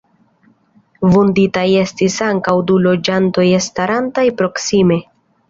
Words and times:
Vunditaj 1.15 1.65
estis 1.81 2.15
ankaŭ 2.29 2.55
du 2.73 2.79
loĝantoj 2.87 3.47
starantaj 3.67 4.27
proksime. 4.43 5.01